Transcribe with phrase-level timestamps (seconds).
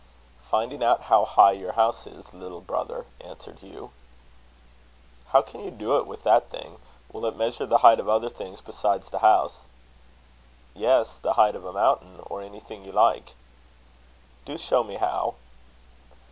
[0.41, 3.91] "Finding out how high your house is, little brother," answered Hugh.
[5.27, 6.79] "How can you do it with that thing?
[7.13, 9.65] Will it measure the height of other things besides the house?"
[10.73, 13.35] "Yes, the height of a mountain, or anything you like."
[14.43, 15.35] "Do show me how."